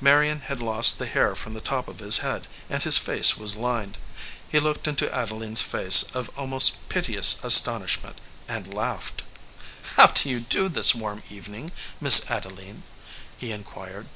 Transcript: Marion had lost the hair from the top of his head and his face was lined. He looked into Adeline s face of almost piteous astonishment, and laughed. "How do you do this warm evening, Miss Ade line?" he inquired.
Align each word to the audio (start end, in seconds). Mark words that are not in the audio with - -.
Marion 0.00 0.40
had 0.40 0.62
lost 0.62 0.98
the 0.98 1.04
hair 1.04 1.34
from 1.34 1.52
the 1.52 1.60
top 1.60 1.88
of 1.88 1.98
his 1.98 2.20
head 2.24 2.46
and 2.70 2.82
his 2.82 2.96
face 2.96 3.36
was 3.36 3.54
lined. 3.54 3.98
He 4.48 4.58
looked 4.58 4.88
into 4.88 5.14
Adeline 5.14 5.52
s 5.52 5.60
face 5.60 6.04
of 6.14 6.30
almost 6.38 6.88
piteous 6.88 7.36
astonishment, 7.42 8.18
and 8.48 8.72
laughed. 8.72 9.24
"How 9.96 10.06
do 10.06 10.30
you 10.30 10.40
do 10.40 10.70
this 10.70 10.94
warm 10.94 11.22
evening, 11.28 11.70
Miss 12.00 12.30
Ade 12.30 12.46
line?" 12.46 12.84
he 13.36 13.52
inquired. 13.52 14.08